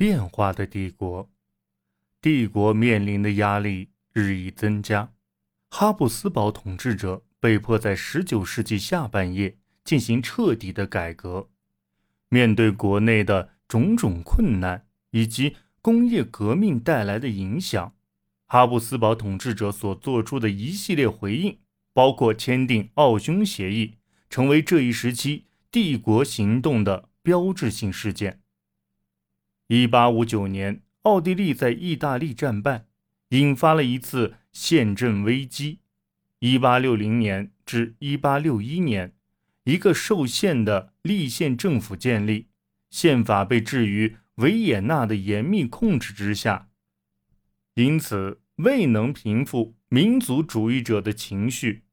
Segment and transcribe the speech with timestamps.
[0.00, 1.28] 变化的帝国，
[2.22, 5.12] 帝国面临的压力日益增加。
[5.68, 11.50] 哈布斯堡统治者被迫在19世纪下半叶进行彻底的改革。
[12.30, 17.94] 面对国内的种种困难以及工业革命带来的影响，
[18.46, 21.58] 哈布斯堡统治者所做出的一系列回应，
[21.92, 23.96] 包括签订奥匈协议，
[24.30, 28.39] 成为这一时期帝国行动的标志性事件。
[29.70, 32.86] 1859年，奥地利在意大利战败，
[33.28, 35.78] 引发了一次宪政危机。
[36.40, 39.12] 1860年至1861年，
[39.62, 42.48] 一个受限的立宪政府建立，
[42.90, 46.68] 宪法被置于维也纳的严密控制之下，
[47.74, 51.84] 因此未能平复民族主义者的情绪。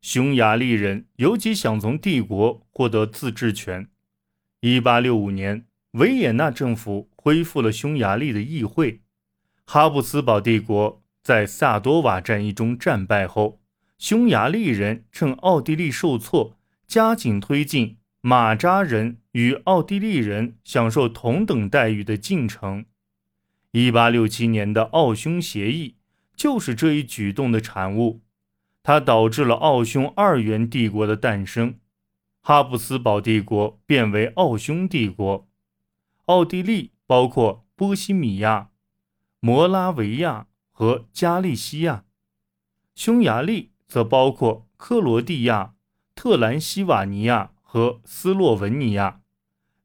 [0.00, 3.90] 匈牙利人尤其想从帝国获得自治权。
[4.62, 5.66] 1865年。
[5.94, 9.02] 维也纳政府恢复了匈牙利的议会。
[9.66, 13.60] 哈布斯堡帝国在萨多瓦战役中战败后，
[13.98, 22.86] 匈牙利人趁奥地利受挫，加紧推进马扎人与奥地利人享受同等待遇的进程。
[23.72, 25.96] 1867年的奥匈协议
[26.34, 28.22] 就是这一举动的产物，
[28.82, 31.74] 它导致了奥匈二元帝国的诞生，
[32.40, 35.46] 哈布斯堡帝国变为奥匈帝国。
[36.24, 38.70] 奥地利包括波西米亚、
[39.40, 42.04] 摩拉维亚和加利西亚，
[42.94, 45.74] 匈牙利则包括克罗地亚、
[46.14, 49.22] 特兰西瓦尼亚和斯洛文尼亚。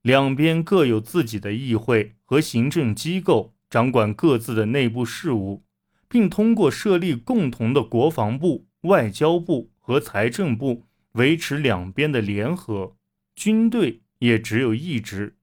[0.03, 5.63] 两边各有自己的议会和行政机构，掌管各自的内部事务，
[6.07, 12.95] 并通过设立共同的国防部、外交部和财政部维持两边的联合。
[13.33, 15.37] 军队也只有一支。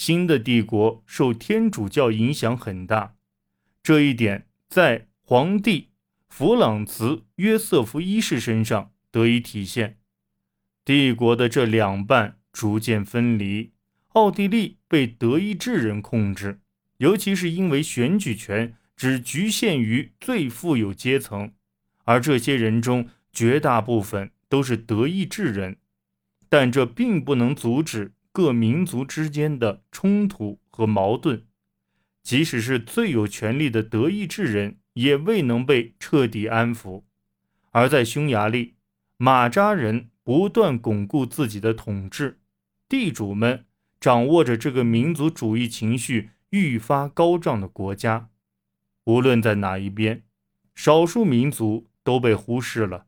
[0.00, 3.16] 新的帝国受天主教影响很大，
[3.82, 5.90] 这一点在皇帝
[6.26, 9.98] 弗朗茨约瑟夫一世身上得以体现。
[10.86, 13.72] 帝国的这两半逐渐分离，
[14.14, 16.60] 奥地利被德意志人控制，
[16.96, 21.52] 尤其是因为选举权只局限于最富有阶层，
[22.04, 25.76] 而这些人中绝大部分都是德意志人，
[26.48, 28.14] 但这并不能阻止。
[28.32, 31.42] 各民族之间的冲突和矛盾，
[32.22, 37.02] 即使是最有权力的德意志人，也未能被彻底安抚。
[37.72, 38.74] 而在匈牙利，
[39.16, 42.38] 马扎人不断巩固自己的统治，
[42.88, 43.64] 地主们
[43.98, 48.28] 掌握着这个民族主义情绪愈发高涨的国家。
[49.04, 50.22] 无论在哪一边，
[50.74, 53.06] 少数民族都被忽视了。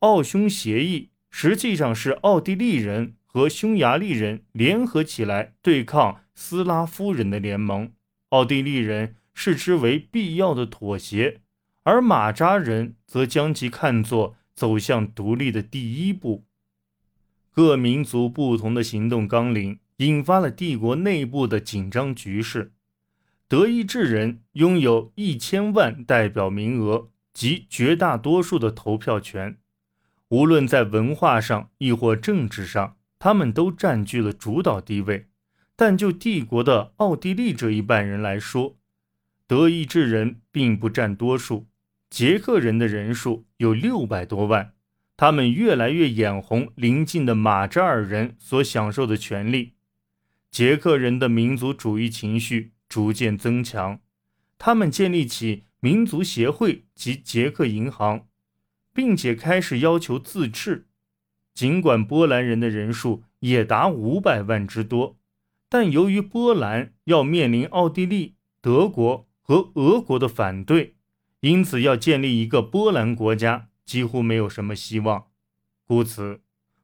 [0.00, 3.14] 奥匈协议实际上是奥地利人。
[3.32, 7.90] 和匈牙利人联合起来对抗斯拉夫人的联盟，
[8.28, 11.40] 奥地利人视之为必要的妥协，
[11.84, 16.44] 而马扎人则将其看作走向独立的第一步。
[17.50, 22.72] 各民族不同的行动纲领引发了帝国内部的紧张局势。
[23.48, 29.56] 德意志人拥有一千万代表名额及绝大多数的投票权，
[30.28, 32.96] 无论在文化上亦或政治上。
[33.24, 35.28] 他们都占据了主导地位，
[35.76, 38.80] 但就帝国的奥地利这一半人来说，
[39.46, 41.68] 德意志人并不占多数。
[42.10, 44.74] 捷克人的人数有六百多万，
[45.16, 49.74] 他们越来越眼红邻近的马扎尔人所享受的权利。
[50.50, 54.00] 捷克人的民族主义情绪逐渐增强，
[54.58, 58.26] 他们建立起民族协会及捷克银行，
[58.92, 60.88] 并且开始要求自治。
[61.54, 65.18] 尽管波兰人的人数也达五百万之多，
[65.68, 70.96] 但由于波兰要面临奥地利、德国和俄国的反对，
[71.40, 75.26] 因此要建立一个波兰国家几乎没有什么希望。
[75.84, 76.40] 故此，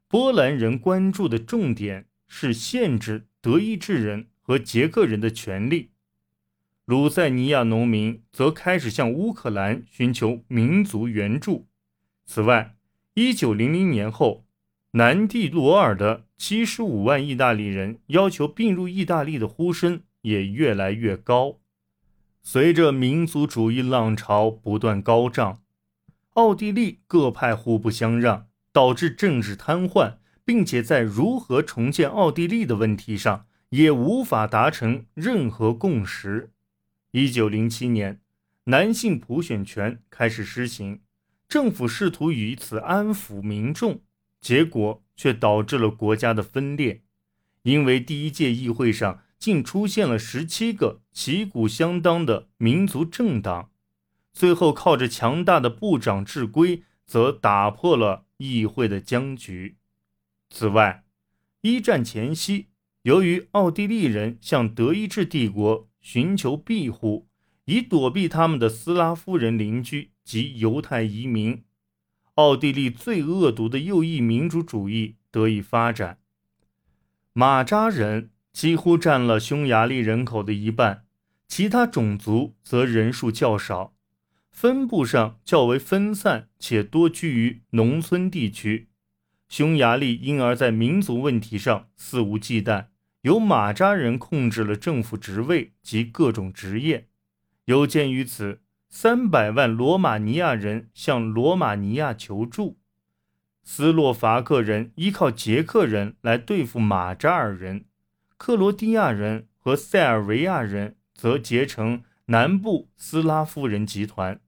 [0.07, 5.89] 波兰人关注的重点是限制德意志人和捷克人的权利。
[6.85, 11.67] 鲁塞尼亚农民则开始向乌克兰寻求民族援助。
[12.27, 12.75] 此外，
[13.15, 14.45] 一九零零年后。
[14.93, 21.59] 南蒂罗尔的七十五万意大利人要求并入意大利的呼声也越来越高。
[22.41, 25.61] 随着民族主义浪潮不断高涨，
[26.31, 36.49] 奥地利各派互不相让，导致政治瘫痪，并且在如何重建奥地利的问题上也无法达成任何共识。
[37.11, 38.19] 一九零七年，
[38.63, 41.01] 男性普选权开始施行，
[41.47, 44.01] 政府试图以此安抚民众。
[44.41, 47.01] 结果却导致了国家的分裂，
[47.63, 53.71] 因为第一届议会上竟出现了十七个旗鼓相当的民族政党。
[54.31, 59.77] 最后，靠着强大的部长制规，则打破了议会的僵局。
[60.49, 61.03] 此外，
[61.61, 62.67] 一战前夕，
[63.01, 67.27] 由于奥地利人向德意志帝国寻求庇护，
[67.65, 71.63] 以躲避他们的斯拉夫人邻居及犹太移民，
[72.39, 76.19] 奥地利最恶毒的右翼民主主义得以发展。
[77.33, 81.03] 马扎人几乎占了匈牙利人口的一半，
[81.49, 83.93] 其他种族则人数较少。
[84.49, 88.87] 分布上较为分散，且多居于农村地区。
[89.49, 92.85] 匈牙利因而，在民族问题上肆无忌惮，
[93.23, 97.09] 由马扎人控制了政府职位及各种职业。
[97.65, 102.79] 有鉴于此，三百万罗马尼亚人向罗马尼亚求助。
[103.63, 107.85] 斯洛伐克人依靠捷克人来对付马扎尔人，
[108.37, 114.39] 克罗地亚人和塞尔维亚人则结成南部斯拉夫人集团。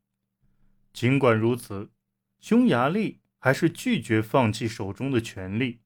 [0.92, 1.92] 尽管如此，
[2.40, 5.82] 匈牙利还是拒绝放弃手中的权利。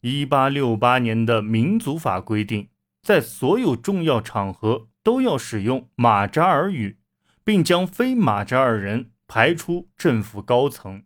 [0.00, 2.68] 一八六八年的民族法规定，
[3.00, 6.98] 在所有重要场合都要使用马扎尔语，
[7.50, 11.02] 并将非马扎尔人排出政府高层。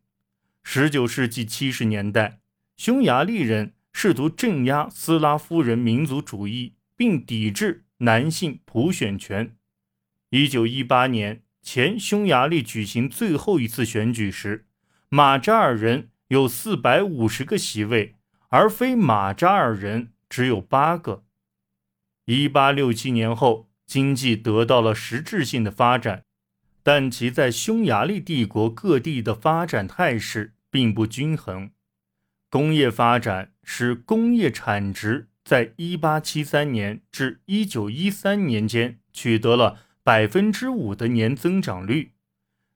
[0.63, 2.41] 十九世纪七十年代，
[2.77, 9.57] 匈牙利人试图镇压斯拉夫人民族主义，并抵制男性普选权。
[10.29, 11.41] 一九一八年。
[11.63, 14.67] 前匈牙利举行最后一次选举时，
[15.09, 18.17] 马扎尔人有四百五十个席位，
[18.51, 21.25] 而非马扎尔人只有八个。
[22.27, 26.25] 一八六七年后，经济得到了实质性的发展，
[26.85, 31.73] 但其在匈牙利帝国各地的发展态势并不均衡。
[32.49, 39.81] 工业发展使工业产值在一八七三年至一九一三年间取得了。
[40.05, 42.13] 百分之五的年增长率，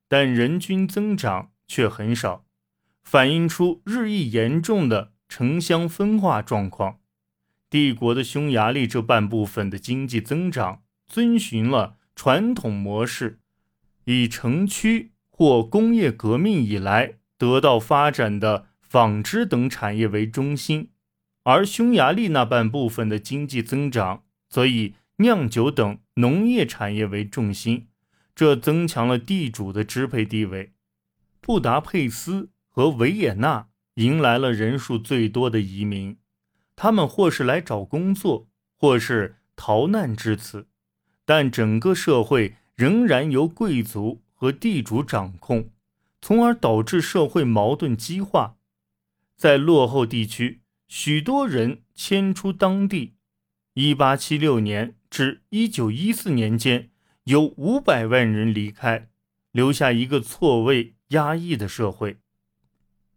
[0.08, 2.46] 但人均增长却很少，
[3.02, 7.00] 反映出日益严重的城乡分化状况。
[7.68, 13.40] 帝国的匈牙利这半部分的经济增长遵循了传统模式，
[14.10, 20.88] 以城区或工业革命以来得到发展的纺织等产业为中心，
[21.42, 25.98] 而匈牙利那半部分的经济增长则以酿酒等。
[26.14, 27.88] 农业产业为重心，
[28.34, 30.72] 这增强了地主的支配地位。
[31.42, 36.16] 布达佩斯和维也纳迎来了人数最多的移民，
[36.74, 40.66] 他们或是来找工作，或是逃难至此。
[41.26, 45.70] 但整个社会仍然由贵族和地主掌控，
[46.22, 48.54] 从而导致社会矛盾激化。
[49.36, 53.14] 在落后地区，许多人迁出当地。
[53.74, 54.94] 一八七六年。
[55.10, 56.90] 至一九一四年间，
[57.24, 59.08] 有五百万人离开，
[59.52, 62.18] 留下一个错位、压抑的社会。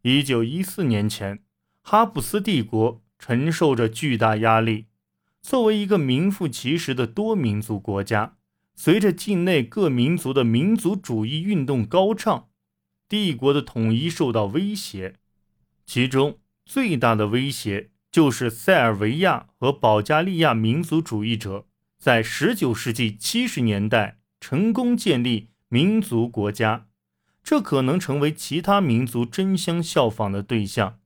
[0.04, 1.44] 一九一四年前，
[1.82, 4.86] 哈布斯帝国承受着巨大压力。
[5.42, 8.38] 作为一个名副其实的多民族国家，
[8.84, 12.50] 随着境内各民族的民族主义运动高涨，
[13.08, 15.18] 帝国的统一受到威胁。
[15.86, 21.68] 其中最大的威胁就是塞尔维亚和保加利亚民族主义者。
[22.00, 26.88] 在十九世纪七十年代成功建立民族国家，
[27.44, 30.98] 这可能成为其他民族争相效仿的对象。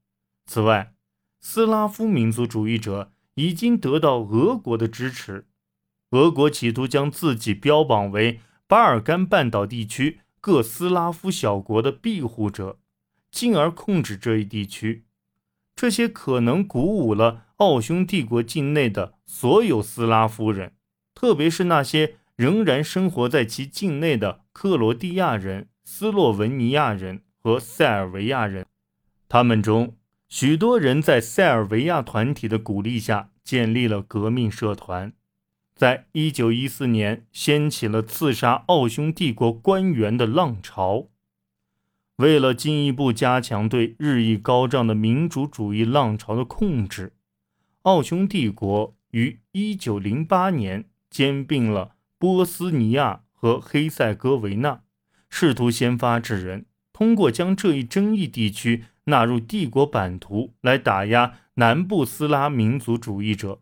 [0.46, 0.94] 此外，
[1.41, 5.46] 斯拉夫民族主义者已经得到俄国的支持，
[6.12, 12.79] 俄国企图将自己标榜为巴尔干半岛地区各斯拉夫小国的庇护者，
[13.31, 15.05] 进而控制这一地区。
[15.75, 20.74] 这些可能鼓舞了奥匈帝国境内的所有斯拉夫人。
[21.13, 28.65] 特别是那些仍然生活在其境内的克罗地亚人、斯洛文尼亚人和塞尔维亚人，
[29.27, 29.95] 他们中
[30.27, 35.13] 许多人在塞尔维亚团体的鼓励下建立了革命社团，
[35.75, 41.10] 在一九一四年掀起了刺杀奥匈帝国官员的浪潮。
[42.15, 47.13] 为了进一步加强对日益高涨的民主主义浪潮的控制，
[47.84, 50.86] 奥匈帝国于一九零八年。
[51.08, 54.82] 兼并了波斯尼亚和黑塞哥维那，
[55.29, 63.62] 试图先发制人，通过将这一争议地区纳入帝国版图来打压南部斯拉民族主义者。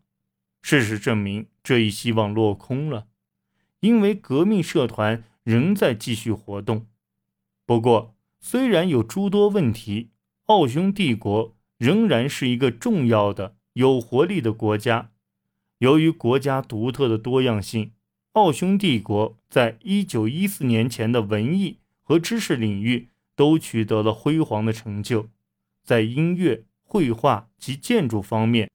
[0.63, 3.07] 事实证明，这一希望落空了，
[3.79, 6.87] 因为革命社团仍在继续活动。
[7.65, 10.09] 不过，虽然有诸多问题，
[10.47, 15.11] 奥匈帝国仍然是一个重要的、有活力的国家。
[15.77, 17.93] 由于国家独特的多样性，
[18.33, 25.29] 奥匈帝国在一九一四年前的文艺和知识领域都取得了辉煌的成就。
[25.83, 28.69] 在音乐、绘画及建筑方面，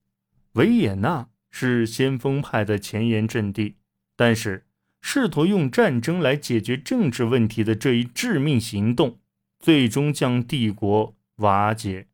[0.52, 3.76] 维也纳是先锋派的前沿阵地。
[4.16, 4.66] 但是，
[5.00, 9.18] 试图用战争来解决政治问题的这一致命行动，
[9.58, 12.08] 最终将帝国瓦解。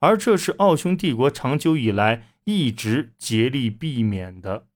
[0.00, 4.66] 而这是奥匈帝国长久以来一直竭力避免的。